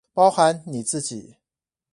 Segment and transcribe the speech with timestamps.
[0.15, 1.35] 包含你自己